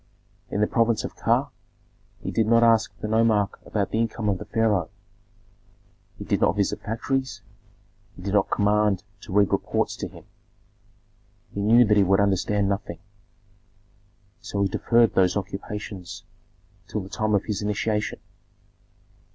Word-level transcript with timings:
In 0.49 0.61
the 0.61 0.65
province 0.67 1.03
of 1.03 1.15
Ka 1.15 1.51
he 2.21 2.31
did 2.31 2.47
not 2.47 2.63
ask 2.63 2.91
the 3.01 3.07
nomarch 3.07 3.51
about 3.67 3.91
the 3.91 3.99
income 3.99 4.29
of 4.29 4.39
the 4.39 4.45
pharaoh, 4.45 4.89
he 6.17 6.23
did 6.25 6.41
not 6.41 6.55
visit 6.55 6.81
factories, 6.81 7.43
he 8.15 8.23
did 8.23 8.33
not 8.33 8.49
command 8.49 9.03
to 9.19 9.31
read 9.31 9.51
reports 9.51 9.95
to 9.97 10.07
him; 10.07 10.23
he 11.53 11.61
knew 11.61 11.85
that 11.85 11.97
he 11.97 12.03
would 12.03 12.19
understand 12.19 12.67
nothing, 12.67 12.97
so 14.39 14.63
he 14.63 14.67
deferred 14.67 15.13
those 15.13 15.37
occupations 15.37 16.23
till 16.87 17.01
the 17.01 17.07
time 17.09 17.35
of 17.35 17.45
his 17.45 17.61
initiation. 17.61 18.19